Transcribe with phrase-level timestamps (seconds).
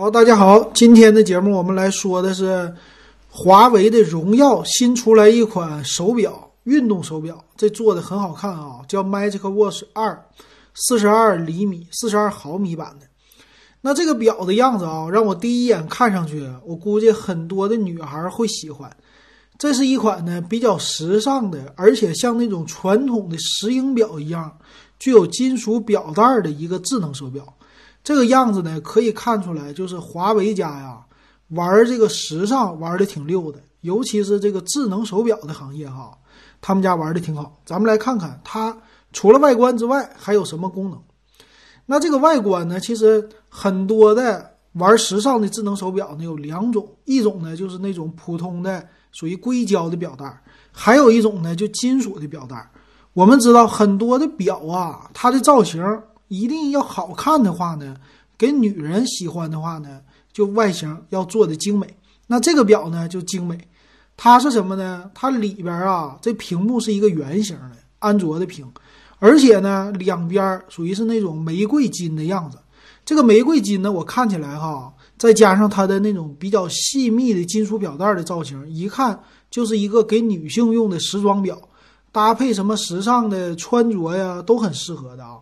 [0.00, 2.72] 好，大家好，今天的节目我们来说的是
[3.28, 10.24] 华为的荣耀新出来一款手表，运动手表，这做的很好看啊，叫 Magic Watch 二，
[10.72, 13.06] 四十二厘米、四十二毫米版的。
[13.80, 18.88] 那这个表的样子啊，让我第一眼看上去，我估计很多的女孩会喜欢。
[19.58, 24.56] 这是一款呢比较时尚的，而且像那种传统的石英表一样，
[25.00, 27.44] 具有金属表带的一个智能手表。
[28.02, 30.98] 这个样子呢，可以看出来，就是华为家呀，
[31.48, 36.16] 玩这个时尚玩的挺溜的，尤其是这个智能手表的行业哈，
[36.60, 37.60] 他们家玩的挺好。
[37.66, 38.74] 咱们来看看它
[39.12, 40.98] 除了外观之外还有什么功能。
[41.84, 50.42] 那这个外观呢，其实很多的玩时尚的智能手表呢有两种，一种呢就是那种普通的属于硅胶的表带，
[50.72, 52.70] 还有一种呢就金属的表带。
[53.12, 55.82] 我们知道很多的表啊，它的造型。
[56.28, 57.96] 一定要好看的话呢，
[58.36, 60.00] 给女人喜欢的话呢，
[60.32, 61.86] 就外形要做的精美。
[62.26, 63.58] 那这个表呢就精美，
[64.16, 65.10] 它是什么呢？
[65.14, 68.70] 它里边啊，这屏幕是一个圆形的安卓的屏，
[69.18, 72.58] 而且呢两边属于是那种玫瑰金的样子。
[73.04, 79.18] 这个玫瑰金呢，我看起来哈，再加上它的那种比较细密的金属表带的造型，一看
[79.50, 81.58] 就是一个给女性用的时装表，
[82.12, 85.38] 搭配什么时尚的穿着呀，都很适合的啊。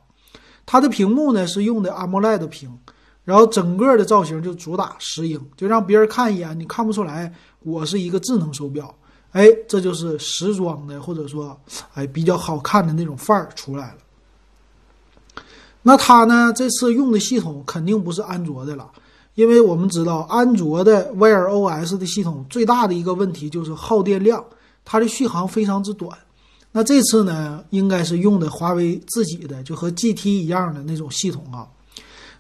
[0.67, 2.77] 它的屏幕呢是用的 AMOLED 屏，
[3.25, 8.93] 然后整个的造型就主打石英，就让别人看一眼你看不出来我是一个智能手表，
[9.31, 11.59] 哎，这就是时装的或者说
[11.95, 15.43] 哎比较好看的那种范儿出来了。
[15.83, 18.91] 那它呢这次用的系统肯定不是安卓的了，
[19.35, 24.45] 因为我们知道安卓的 Wear OS 的系统最大的一个问题就是耗电量，
[24.85, 26.19] 它的续航非常之短。
[26.77, 31.67] 那这次呢，应该是用的华为自己的，就和 GT 一样的那种系统啊。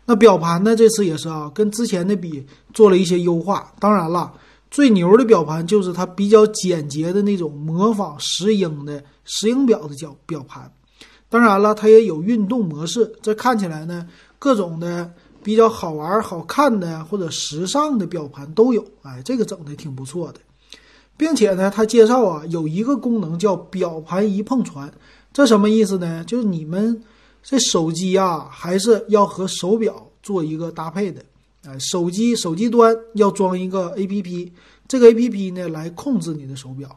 [0.04, 3.72] 那表盘呢，这次也是啊，跟之前的比做了一些优化。
[3.80, 4.30] 当然了，
[4.70, 10.70] 最牛的表盘就是它比较简洁的那种模仿石英的石英表的表表盘。
[11.30, 13.10] 当然了，它也有运动模式。
[13.22, 14.06] 这看起来呢，
[14.38, 15.10] 各种的
[15.42, 18.84] 比较好玩、好看的或者时尚的表盘都有。
[19.00, 20.40] 哎，这个整的挺不错的。
[21.16, 24.92] 并且呢，他介绍啊，有一个功能叫表盘一碰传，
[25.32, 26.22] 这什么意思呢？
[26.24, 27.02] 就是你们
[27.42, 31.22] 这手机啊，还是要和手表做一个搭配的，
[31.64, 34.52] 啊，手机手机端要装一个 A P P，
[34.86, 36.88] 这个 A P P 呢来控制你的手表。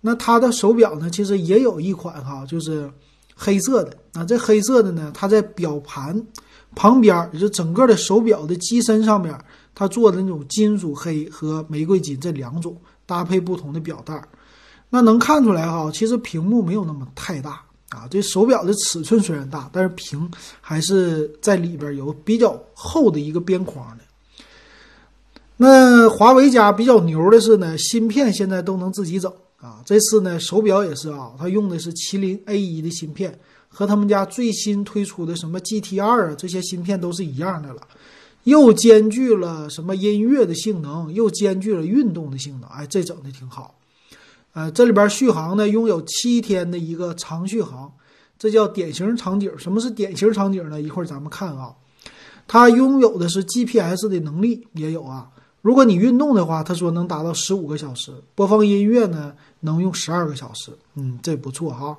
[0.00, 2.90] 那它的手表呢，其实也有一款哈，就是
[3.34, 6.22] 黑色的啊，这黑色的呢，它在表盘
[6.74, 9.34] 旁边，也就整个的手表的机身上面，
[9.74, 12.76] 它做的那种金属黑和玫瑰金这两种。
[13.06, 14.20] 搭配不同的表带，
[14.90, 18.06] 那能看出来哈，其实屏幕没有那么太大啊。
[18.10, 20.30] 这手表的尺寸虽然大，但是屏
[20.60, 24.04] 还是在里边有比较厚的一个边框的。
[25.56, 29.80] 那华为家比较牛的是呢，芯片现在都能自己整啊。
[29.86, 37.80] 这次呢，手表也是啊，它用的是麒麟 A 一的芯片，和他们家最新推出的什么 GT 二啊这些芯片都是一样的了。
[38.46, 43.74] 又兼具了什么音乐的性能，又兼具了运动的性能，哎，这整的挺好。
[44.52, 47.92] 呃，这里边续航呢，拥有七天的一个长续航，
[48.38, 49.50] 这叫典型场景。
[49.58, 50.80] 什么是典型场景呢？
[50.80, 51.74] 一会儿咱们看啊。
[52.46, 55.28] 它拥有的是 GPS 的能力，也有啊。
[55.60, 60.70] 如果你运动的话，他说能达到十五个小时，播放音乐呢，能用十二个小时。
[60.94, 61.98] 嗯，这不错哈。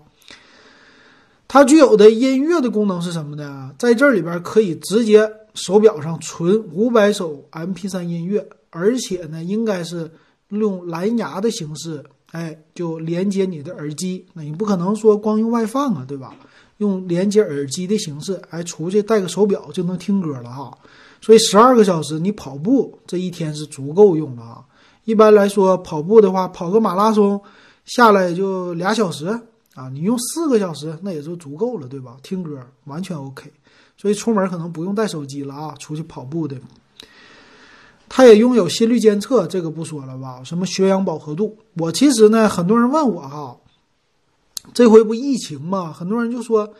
[1.50, 3.74] 它具有的音乐的功能是什么呢？
[3.78, 5.29] 在这里边可以直接。
[5.57, 10.09] 手表上存五百首 MP3 音乐，而且呢，应该是
[10.50, 14.25] 用蓝牙的形式，哎，就连接你的耳机。
[14.34, 16.34] 那你不可能说光用外放啊，对吧？
[16.78, 20.78] 用连接耳机的形式，哎，出去带个手表就能听歌了哈。
[21.19, 24.63] 所以十二个小时你跑步这一天是足够用了啊。
[25.06, 27.41] 一般来说，跑步的话，跑个马拉松
[27.85, 29.28] 下来也就俩小时
[29.73, 32.17] 啊，你用四个小时那也就足够了，对吧？
[32.22, 33.51] 听歌完全 OK。
[33.97, 36.56] 所以出门可能不用带手机了啊，出去跑步的。
[38.09, 40.41] 它也拥有心率监测，这个不说了吧？
[40.44, 41.58] 什么血氧饱和度？
[41.73, 43.58] 我其实呢，很多人问我哈，
[44.73, 46.73] 这回不疫情嘛，很多人就说，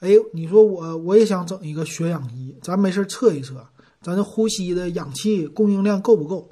[0.00, 3.66] 哎，你说我我也想整一个血氧仪，咱没事测一测，
[4.02, 6.50] 咱这呼吸的氧气供应量够不够？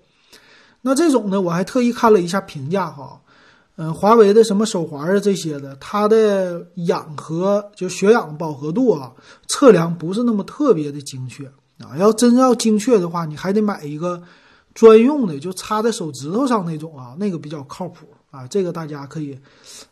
[0.81, 3.21] 那这种呢，我还特意看了一下评价哈。
[3.77, 9.13] 嗯，华为的什么手环啊这些的，它的氧和就血氧饱和度啊，
[9.49, 11.47] 测量不是那么特别的精确
[11.79, 11.97] 啊。
[11.97, 14.23] 要真要精确的话，你还得买一个
[14.75, 18.47] 专用的，就插在手指头上那种啊，那个比较靠谱啊。
[18.47, 19.39] 这个大家可以，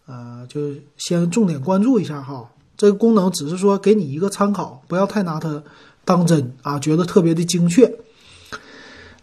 [0.06, 2.50] 呃，就先重点关注一下哈。
[2.76, 5.62] 这个功能只是说给你一个参考，不要太拿它
[6.04, 7.90] 当真啊，觉得特别的精确。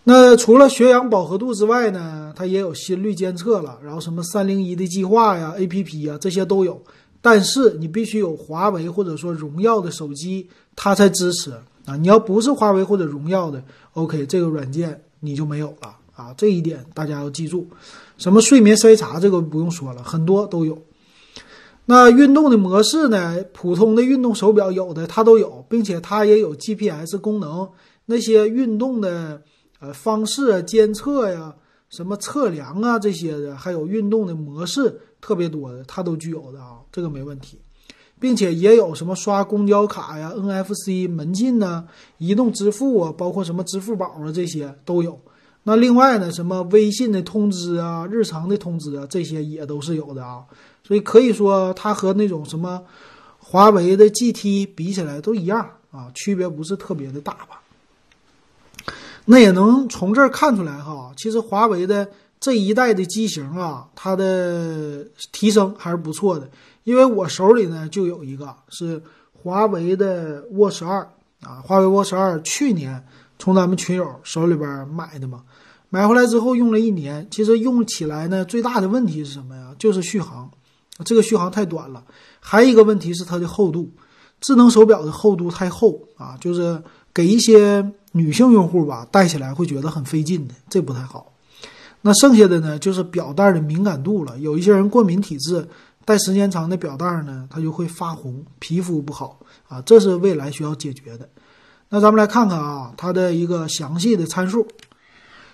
[0.10, 6.82] 那除了血氧饱和度之外呢，它也有心率监测了，然后什么三零一的计划呀、APP 呀这些都有。
[7.22, 11.52] 但是你必须有华为或者说荣耀的手机，它才支持
[11.86, 11.98] 啊。
[11.98, 13.62] 你要不是华为或者荣耀的
[13.96, 16.34] ，OK，这个软件你就没有了啊。
[16.38, 17.68] 这一点大家要记住。
[18.18, 20.82] 什么睡眠筛查这个不用说了，很多都有。
[21.84, 23.36] 那运动的模式呢？
[23.52, 27.68] 普通的运动手表有的它都有，并且它也有 GPS 功能。
[28.06, 29.42] 那些运动的
[29.80, 31.56] 呃方式啊、监测呀、
[31.90, 37.60] 什么测量啊这些的，还有运动的模式特别多的，它都具有的啊，这个没问题。
[38.20, 41.86] 并且也有什么刷公交卡呀、NFC 门禁呐、
[42.18, 45.20] 移动支付啊，包括什么支付宝啊这些都有。
[45.62, 50.44] 那另外呢，什么微信的通知啊、日常的通知啊，这些也都是有的啊。
[50.84, 52.82] 所以可以说，它和那种什么
[53.38, 57.62] 华为的 GT 比起来都一样啊，区别不是特别的大吧？
[59.30, 62.08] 那也能从这儿看出来哈，其实华为的
[62.40, 66.50] 这一代的机型啊，它的提升还是不错的。
[66.86, 69.04] 因为我手里呢就有一个是
[69.34, 71.02] 华为的 Watch 二
[71.42, 73.06] 啊，华为 Watch 二去年
[73.38, 75.44] 从咱们群友手里边买的嘛，
[75.90, 79.76] 买回来之后用了一年，其实用起来呢最大的问题是什么呀？
[79.78, 80.50] 就是续航。
[81.06, 82.04] 这个续航太短了，
[82.40, 83.92] 还有一个问题是它的厚度，
[84.40, 86.82] 智能手表的厚度太厚啊，就是
[87.18, 91.34] 给一些女性用户吧戴起来会觉得很费劲的，这不太好。
[92.02, 95.68] 那剩下的呢，就是表带的敏感度了，有一些人过敏体质，
[96.06, 101.28] 戴时间长的表带呢，它就会发红，皮肤不好啊，这是未来需要解决的。
[101.90, 104.68] 那咱们来看看啊，它的一个详细的参数，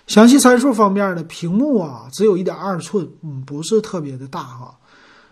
[0.06, 4.76] 详细参数方面的屏幕啊，只有一点二寸，嗯，不是特别的大哈。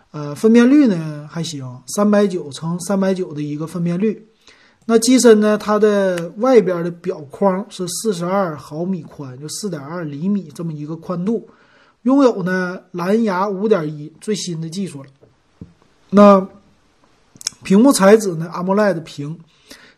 [0.09, 4.27] 呃，分辨率呢还行，三百九乘三百九的一个分辨率。
[4.85, 11.47] 那机身呢，它的外边的表框是四十二毫米宽，就四点二厘米这么一个宽度。
[12.01, 15.09] 拥有呢蓝牙五点一最新的技术了。
[16.09, 16.45] 那
[17.63, 19.39] 屏幕材质呢，AMOLED 屏，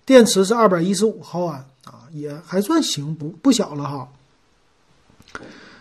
[0.05, 4.09] 电池是二百一十五毫安啊，也还算行，不不小了哈。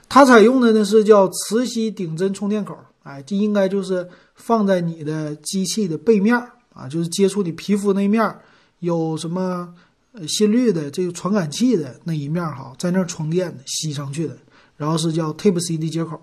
[0.08, 2.74] 它采用的呢是叫磁吸顶针充电口。
[3.02, 6.34] 哎，这应该就是放在你的机器的背面
[6.72, 8.34] 啊，就是接触你皮肤那面
[8.80, 9.74] 有什么
[10.12, 14.36] 呃心率的这个传感器的那一面哈，在那儿充电的吸上去的，
[14.76, 16.20] 然后是叫 Type C 的接口。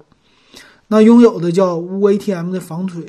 [0.88, 3.06] 那拥有的叫无 ATM 的防水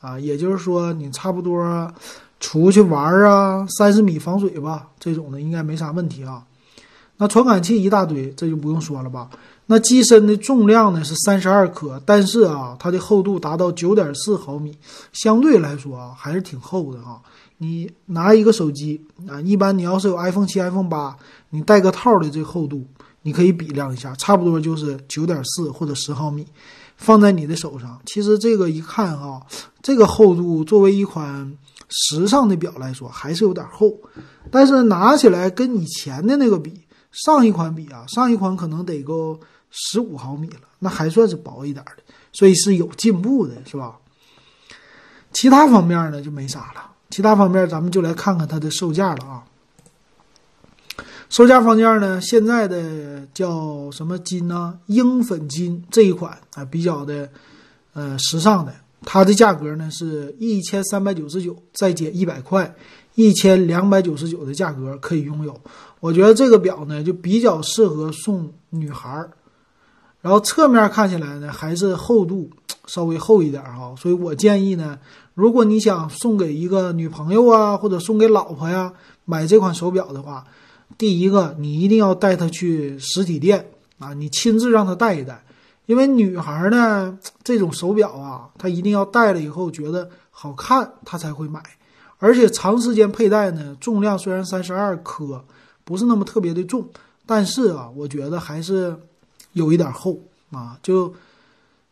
[0.00, 1.92] 啊，也就是说你差不多
[2.38, 6.44] 出去玩啊，三十米防水吧，这种的应该没啥问题啊。
[7.16, 9.30] 那传感器一大堆，这就不用说了吧。
[9.66, 14.76] 那机身的重量呢是三十二克，但是啊，它的厚度达到九点四毫米，
[15.12, 17.20] 相对来说啊还是挺厚的啊。
[17.64, 21.16] 你拿一个手机啊，一般你要是有 iPhone 七、iPhone 八，
[21.50, 22.86] 你带个套的这厚度，
[23.22, 26.46] 你可以比量一下，差不多就是九点四或者十毫米，
[26.96, 29.40] 放在你的手上，其实这个一看哈，
[29.82, 31.56] 这个厚度作为一款
[31.88, 33.92] 时尚的表来说还是有点厚，
[34.50, 36.82] 但是拿起来跟以前的那个比，
[37.12, 39.40] 上一款比啊，上一款可能得够。
[39.76, 42.02] 十五毫米了，那还算是薄一点的，
[42.32, 43.98] 所以是有进步的，是吧？
[45.32, 46.93] 其他方面呢就没啥了。
[47.14, 49.44] 其他方面咱们就来看看它的售价了啊。
[51.30, 54.76] 售价方面呢，现在的叫什么金呢？
[54.86, 57.30] 樱粉金这一款啊，比较的
[57.92, 62.74] 呃时尚的，它的价格呢是一千三百九十九，再减一百块，
[63.14, 65.60] 一千两百九十九的价格可以拥有。
[66.00, 69.30] 我觉得这个表呢就比较适合送女孩儿。
[70.20, 72.50] 然后侧面看起来呢，还是厚度
[72.86, 74.98] 稍微厚一点哈，所以我建议呢，
[75.34, 78.92] 如果你想送给一个女朋友啊，或者送给老婆呀，
[79.24, 80.44] 买这款手表的话，
[80.98, 85.44] 第一个你一定要带她去实体店啊，你亲自让她戴一戴，
[85.86, 91.62] 因为女孩呢，这种手表啊，她一定要戴了以后觉得好看，她才会买，
[92.18, 95.44] 而且长时间佩戴呢，重量虽然三十二克，
[95.84, 96.88] 不是那么特别的重，
[97.24, 98.96] 但是啊，我觉得还是。
[99.54, 100.18] 有一点厚
[100.50, 101.14] 啊，就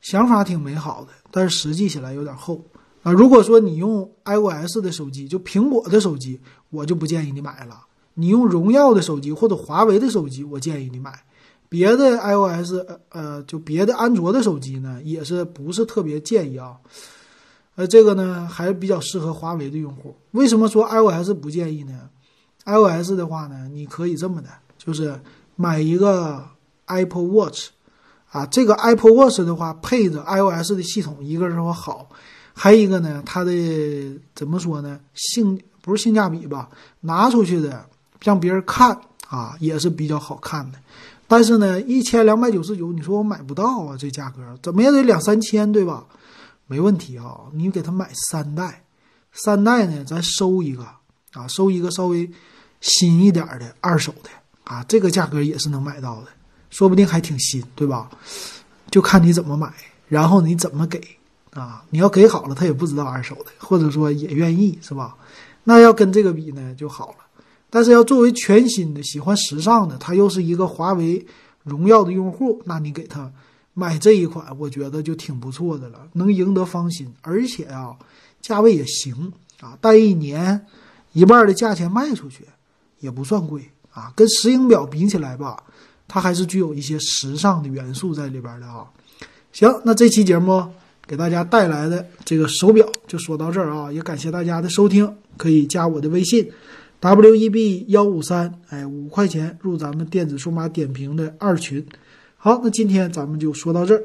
[0.03, 2.61] 想法挺美好的，但是实际起来有点厚
[3.03, 3.11] 啊。
[3.11, 6.41] 如果说你用 iOS 的手机，就苹果的手机，
[6.71, 7.87] 我就不建议你买了。
[8.15, 11.23] 你用荣耀的手机或者华为的手机，我建议你买。
[11.69, 12.75] 别的 iOS
[13.09, 16.77] 呃，就别的安卓的手机呢，也是不是特别建议啊。
[17.77, 20.15] 呃，这个呢还是比较适合华为的用户。
[20.33, 22.11] 为什么说 iOS 不建议呢
[22.67, 25.19] ？iOS 的话呢，你可以这么的，就是
[25.57, 26.45] 买一个。
[26.87, 27.69] Apple Watch，
[28.33, 32.09] 啊，这个 Apple Watch 的话，配着 iOS 的系统，一个是说好，
[32.55, 33.53] 还一个呢，它的
[34.35, 34.99] 怎么说呢？
[35.15, 36.71] 性不是性价比吧？
[37.01, 37.85] 拿出去的
[38.23, 38.99] 让别人看
[39.29, 40.79] 啊，也是比较好看的。
[41.29, 46.05] 但是呢，一千两百九十九，你说我买不到啊，这价格怎么也得两三千，对吧？
[46.67, 48.83] 没问题啊，你给他买三代，
[49.33, 50.87] 三代呢，咱收一个
[51.33, 52.31] 啊，收一个稍微
[52.81, 54.31] 新一点的二手的
[54.65, 56.29] 啊，这个价格也是能买到的，
[56.73, 58.11] 说不定还挺新，对吧？
[58.91, 59.71] 就看你怎么买，
[60.09, 60.99] 然后你怎么给
[61.51, 61.85] 啊？
[61.91, 65.15] 你要给好了，他也不知道二手的，或者说也愿意，是吧？
[65.65, 67.17] 那要跟这个比呢就好了。
[67.69, 71.25] 但是要作为全新的、喜欢时尚的，他又是一个华为、
[71.63, 73.31] 荣耀的用户，那你给他
[73.75, 77.95] 买这一款，我觉得就挺不错的了，能赢得芳心，而且啊，
[78.41, 80.67] 价位也行啊，带一年
[81.13, 82.45] 一半的价钱卖出去，
[83.01, 84.13] 也不算贵啊。
[84.17, 85.63] 跟石英表比起来吧，
[86.13, 88.85] 它还是具有一些时尚的元素在里边的啊。
[89.51, 90.63] 行，那这期节目
[91.07, 96.47] 给大家带来的这个手表就说到这儿啊，也感谢大家的收听，可以加我的微信。
[97.01, 101.83] W E B 幺五三，哎，五块钱入咱们电子数码点评的二群。
[102.37, 104.05] 好，那今天咱们就说到这儿。